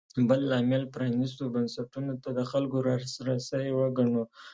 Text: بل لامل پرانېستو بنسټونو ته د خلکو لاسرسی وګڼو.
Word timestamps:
بل 0.27 0.41
لامل 0.51 0.83
پرانېستو 0.93 1.43
بنسټونو 1.53 2.13
ته 2.23 2.29
د 2.37 2.39
خلکو 2.51 2.77
لاسرسی 2.87 3.67
وګڼو. 3.79 4.23